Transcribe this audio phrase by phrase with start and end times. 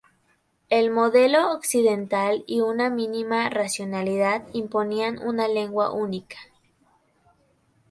[0.71, 6.37] El modelo occidental y una mínima racionalidad imponían una lengua única.